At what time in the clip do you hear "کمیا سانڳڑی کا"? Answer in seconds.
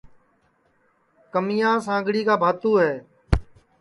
1.33-2.35